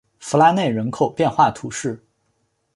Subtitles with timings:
[0.17, 2.03] 弗拉内人口变化图示